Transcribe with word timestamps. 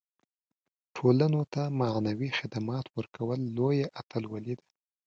ټولنو 0.95 1.41
ته 1.53 1.61
معنوي 1.79 2.29
خدمات 2.39 2.85
ورکول 2.97 3.39
لویه 3.57 3.87
اتلولي 3.99 4.53
ده. 4.59 4.65